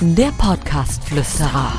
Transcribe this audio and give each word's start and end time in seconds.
Der 0.00 0.30
Podcast-Flüsterer. 0.32 1.72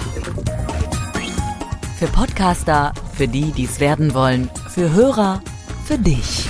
Für 1.99 2.07
Podcaster, 2.07 2.93
für 3.13 3.27
die, 3.27 3.51
die 3.51 3.65
es 3.65 3.79
werden 3.79 4.15
wollen, 4.15 4.49
für 4.69 4.91
Hörer, 4.91 5.41
für 5.85 5.99
dich. 5.99 6.49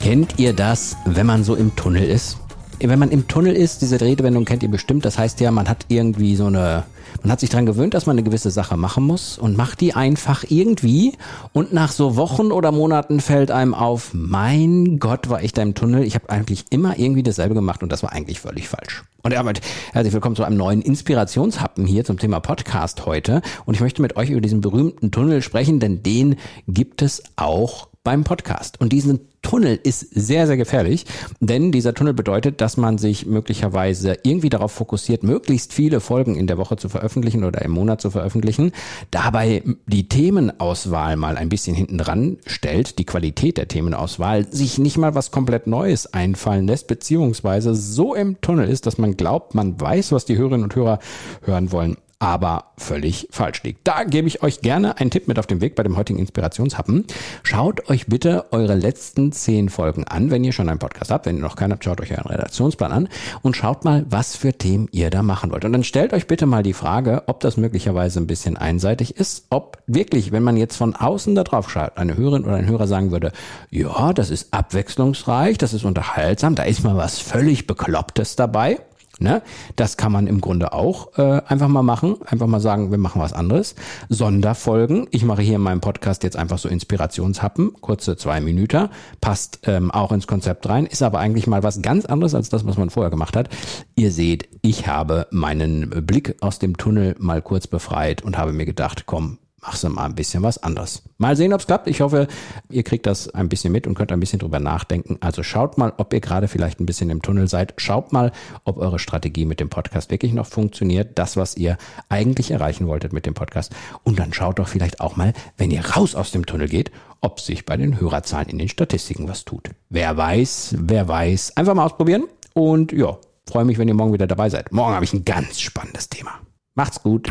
Kennt 0.00 0.38
ihr 0.38 0.52
das, 0.52 0.96
wenn 1.06 1.26
man 1.26 1.42
so 1.42 1.56
im 1.56 1.74
Tunnel 1.74 2.04
ist? 2.04 2.38
Wenn 2.82 2.98
man 2.98 3.10
im 3.10 3.28
Tunnel 3.28 3.54
ist, 3.54 3.82
diese 3.82 4.00
Redewendung 4.00 4.46
kennt 4.46 4.62
ihr 4.62 4.70
bestimmt. 4.70 5.04
Das 5.04 5.18
heißt 5.18 5.38
ja, 5.40 5.50
man 5.50 5.68
hat 5.68 5.84
irgendwie 5.88 6.34
so 6.34 6.46
eine, 6.46 6.84
man 7.20 7.30
hat 7.30 7.40
sich 7.40 7.50
dran 7.50 7.66
gewöhnt, 7.66 7.92
dass 7.92 8.06
man 8.06 8.14
eine 8.14 8.22
gewisse 8.22 8.50
Sache 8.50 8.78
machen 8.78 9.04
muss 9.04 9.36
und 9.36 9.54
macht 9.54 9.82
die 9.82 9.92
einfach 9.92 10.44
irgendwie. 10.48 11.12
Und 11.52 11.74
nach 11.74 11.92
so 11.92 12.16
Wochen 12.16 12.50
oder 12.52 12.72
Monaten 12.72 13.20
fällt 13.20 13.50
einem 13.50 13.74
auf, 13.74 14.12
mein 14.14 14.98
Gott, 14.98 15.28
war 15.28 15.42
ich 15.42 15.52
da 15.52 15.60
im 15.60 15.74
Tunnel. 15.74 16.04
Ich 16.04 16.14
habe 16.14 16.30
eigentlich 16.30 16.64
immer 16.70 16.98
irgendwie 16.98 17.22
dasselbe 17.22 17.54
gemacht 17.54 17.82
und 17.82 17.92
das 17.92 18.02
war 18.02 18.12
eigentlich 18.12 18.40
völlig 18.40 18.68
falsch. 18.68 19.04
Und 19.22 19.34
damit 19.34 19.60
herzlich 19.92 20.14
willkommen 20.14 20.36
zu 20.36 20.44
einem 20.44 20.56
neuen 20.56 20.80
Inspirationshappen 20.80 21.84
hier 21.84 22.06
zum 22.06 22.18
Thema 22.18 22.40
Podcast 22.40 23.04
heute. 23.04 23.42
Und 23.66 23.74
ich 23.74 23.82
möchte 23.82 24.00
mit 24.00 24.16
euch 24.16 24.30
über 24.30 24.40
diesen 24.40 24.62
berühmten 24.62 25.10
Tunnel 25.10 25.42
sprechen, 25.42 25.80
denn 25.80 26.02
den 26.02 26.36
gibt 26.66 27.02
es 27.02 27.22
auch 27.36 27.89
beim 28.02 28.24
Podcast. 28.24 28.80
Und 28.80 28.92
diesen 28.92 29.20
Tunnel 29.42 29.78
ist 29.82 30.00
sehr, 30.00 30.46
sehr 30.46 30.56
gefährlich, 30.56 31.04
denn 31.40 31.70
dieser 31.70 31.92
Tunnel 31.92 32.14
bedeutet, 32.14 32.60
dass 32.60 32.76
man 32.76 32.96
sich 32.96 33.26
möglicherweise 33.26 34.16
irgendwie 34.22 34.48
darauf 34.48 34.72
fokussiert, 34.72 35.22
möglichst 35.22 35.72
viele 35.72 36.00
Folgen 36.00 36.34
in 36.34 36.46
der 36.46 36.56
Woche 36.56 36.76
zu 36.76 36.88
veröffentlichen 36.88 37.44
oder 37.44 37.62
im 37.62 37.72
Monat 37.72 38.00
zu 38.00 38.10
veröffentlichen, 38.10 38.72
dabei 39.10 39.62
die 39.86 40.08
Themenauswahl 40.08 41.16
mal 41.16 41.36
ein 41.36 41.50
bisschen 41.50 41.74
hinten 41.74 41.98
dran 41.98 42.38
stellt, 42.46 42.98
die 42.98 43.06
Qualität 43.06 43.58
der 43.58 43.68
Themenauswahl, 43.68 44.50
sich 44.50 44.78
nicht 44.78 44.96
mal 44.96 45.14
was 45.14 45.30
komplett 45.30 45.66
Neues 45.66 46.12
einfallen 46.12 46.66
lässt, 46.66 46.86
beziehungsweise 46.86 47.74
so 47.74 48.14
im 48.14 48.40
Tunnel 48.40 48.68
ist, 48.68 48.86
dass 48.86 48.98
man 48.98 49.16
glaubt, 49.16 49.54
man 49.54 49.78
weiß, 49.78 50.12
was 50.12 50.24
die 50.24 50.38
Hörerinnen 50.38 50.64
und 50.64 50.74
Hörer 50.74 51.00
hören 51.44 51.70
wollen 51.72 51.96
aber 52.20 52.66
völlig 52.76 53.28
falsch 53.30 53.62
liegt. 53.62 53.88
Da 53.88 54.04
gebe 54.04 54.28
ich 54.28 54.42
euch 54.42 54.60
gerne 54.60 54.98
einen 54.98 55.10
Tipp 55.10 55.26
mit 55.26 55.38
auf 55.38 55.46
den 55.46 55.62
Weg 55.62 55.74
bei 55.74 55.82
dem 55.82 55.96
heutigen 55.96 56.18
Inspirationshappen. 56.18 57.06
Schaut 57.42 57.88
euch 57.88 58.06
bitte 58.06 58.52
eure 58.52 58.74
letzten 58.74 59.32
zehn 59.32 59.70
Folgen 59.70 60.04
an, 60.04 60.30
wenn 60.30 60.44
ihr 60.44 60.52
schon 60.52 60.68
einen 60.68 60.78
Podcast 60.78 61.10
habt. 61.10 61.24
Wenn 61.24 61.36
ihr 61.36 61.42
noch 61.42 61.56
keinen 61.56 61.72
habt, 61.72 61.82
schaut 61.82 62.00
euch 62.00 62.12
euren 62.12 62.30
Redaktionsplan 62.30 62.92
an 62.92 63.08
und 63.40 63.56
schaut 63.56 63.84
mal, 63.86 64.04
was 64.10 64.36
für 64.36 64.52
Themen 64.52 64.88
ihr 64.92 65.08
da 65.08 65.22
machen 65.22 65.50
wollt. 65.50 65.64
Und 65.64 65.72
dann 65.72 65.82
stellt 65.82 66.12
euch 66.12 66.26
bitte 66.26 66.44
mal 66.44 66.62
die 66.62 66.74
Frage, 66.74 67.22
ob 67.26 67.40
das 67.40 67.56
möglicherweise 67.56 68.20
ein 68.20 68.26
bisschen 68.26 68.58
einseitig 68.58 69.16
ist, 69.16 69.46
ob 69.48 69.78
wirklich, 69.86 70.30
wenn 70.30 70.42
man 70.42 70.58
jetzt 70.58 70.76
von 70.76 70.94
außen 70.94 71.34
da 71.34 71.42
drauf 71.42 71.70
schaut, 71.70 71.96
eine 71.96 72.18
Hörerin 72.18 72.44
oder 72.44 72.56
ein 72.56 72.68
Hörer 72.68 72.86
sagen 72.86 73.12
würde, 73.12 73.32
ja, 73.70 74.12
das 74.12 74.28
ist 74.28 74.52
abwechslungsreich, 74.52 75.56
das 75.56 75.72
ist 75.72 75.84
unterhaltsam, 75.84 76.54
da 76.54 76.64
ist 76.64 76.84
mal 76.84 76.98
was 76.98 77.18
völlig 77.18 77.66
Beklopptes 77.66 78.36
dabei 78.36 78.78
Ne? 79.20 79.42
Das 79.76 79.98
kann 79.98 80.12
man 80.12 80.26
im 80.26 80.40
Grunde 80.40 80.72
auch 80.72 81.18
äh, 81.18 81.42
einfach 81.46 81.68
mal 81.68 81.82
machen. 81.82 82.16
Einfach 82.24 82.46
mal 82.46 82.58
sagen, 82.58 82.90
wir 82.90 82.96
machen 82.96 83.20
was 83.20 83.34
anderes. 83.34 83.74
Sonderfolgen. 84.08 85.08
Ich 85.10 85.24
mache 85.24 85.42
hier 85.42 85.56
in 85.56 85.60
meinem 85.60 85.82
Podcast 85.82 86.24
jetzt 86.24 86.36
einfach 86.36 86.56
so 86.56 86.70
Inspirationshappen, 86.70 87.74
kurze 87.82 88.16
zwei 88.16 88.40
Minuten. 88.40 88.88
Passt 89.20 89.60
ähm, 89.64 89.90
auch 89.90 90.10
ins 90.12 90.26
Konzept 90.26 90.66
rein, 90.68 90.86
ist 90.86 91.02
aber 91.02 91.18
eigentlich 91.18 91.46
mal 91.46 91.62
was 91.62 91.82
ganz 91.82 92.06
anderes 92.06 92.34
als 92.34 92.48
das, 92.48 92.66
was 92.66 92.78
man 92.78 92.88
vorher 92.88 93.10
gemacht 93.10 93.36
hat. 93.36 93.50
Ihr 93.94 94.10
seht, 94.10 94.48
ich 94.62 94.86
habe 94.86 95.26
meinen 95.30 95.90
Blick 96.06 96.36
aus 96.40 96.58
dem 96.58 96.78
Tunnel 96.78 97.14
mal 97.18 97.42
kurz 97.42 97.66
befreit 97.66 98.22
und 98.22 98.38
habe 98.38 98.54
mir 98.54 98.64
gedacht, 98.64 99.04
komm, 99.04 99.36
machst 99.62 99.84
du 99.84 99.88
mal 99.88 100.06
ein 100.06 100.14
bisschen 100.14 100.42
was 100.42 100.58
anderes. 100.62 101.02
Mal 101.18 101.36
sehen, 101.36 101.52
ob 101.52 101.60
es 101.60 101.66
klappt. 101.66 101.86
Ich 101.86 102.00
hoffe, 102.00 102.28
ihr 102.70 102.82
kriegt 102.82 103.06
das 103.06 103.28
ein 103.34 103.48
bisschen 103.48 103.72
mit 103.72 103.86
und 103.86 103.94
könnt 103.94 104.12
ein 104.12 104.20
bisschen 104.20 104.38
drüber 104.38 104.60
nachdenken. 104.60 105.18
Also 105.20 105.42
schaut 105.42 105.78
mal, 105.78 105.92
ob 105.98 106.12
ihr 106.12 106.20
gerade 106.20 106.48
vielleicht 106.48 106.80
ein 106.80 106.86
bisschen 106.86 107.10
im 107.10 107.22
Tunnel 107.22 107.48
seid. 107.48 107.74
Schaut 107.76 108.12
mal, 108.12 108.32
ob 108.64 108.78
eure 108.78 108.98
Strategie 108.98 109.44
mit 109.44 109.60
dem 109.60 109.68
Podcast 109.68 110.10
wirklich 110.10 110.32
noch 110.32 110.46
funktioniert. 110.46 111.18
Das, 111.18 111.36
was 111.36 111.56
ihr 111.56 111.76
eigentlich 112.08 112.50
erreichen 112.50 112.86
wolltet 112.86 113.12
mit 113.12 113.26
dem 113.26 113.34
Podcast. 113.34 113.72
Und 114.02 114.18
dann 114.18 114.32
schaut 114.32 114.58
doch 114.58 114.68
vielleicht 114.68 115.00
auch 115.00 115.16
mal, 115.16 115.32
wenn 115.56 115.70
ihr 115.70 115.84
raus 115.84 116.14
aus 116.14 116.30
dem 116.30 116.46
Tunnel 116.46 116.68
geht, 116.68 116.90
ob 117.20 117.40
sich 117.40 117.66
bei 117.66 117.76
den 117.76 118.00
Hörerzahlen 118.00 118.48
in 118.48 118.58
den 118.58 118.68
Statistiken 118.68 119.28
was 119.28 119.44
tut. 119.44 119.70
Wer 119.90 120.16
weiß, 120.16 120.76
wer 120.78 121.06
weiß. 121.06 121.56
Einfach 121.56 121.74
mal 121.74 121.84
ausprobieren. 121.84 122.24
Und 122.54 122.92
ja, 122.92 123.18
freue 123.48 123.64
mich, 123.64 123.78
wenn 123.78 123.88
ihr 123.88 123.94
morgen 123.94 124.12
wieder 124.12 124.26
dabei 124.26 124.48
seid. 124.48 124.72
Morgen 124.72 124.94
habe 124.94 125.04
ich 125.04 125.12
ein 125.12 125.24
ganz 125.24 125.60
spannendes 125.60 126.08
Thema. 126.08 126.32
Macht's 126.74 127.02
gut. 127.02 127.30